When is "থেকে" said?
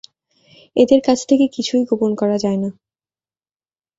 1.29-1.45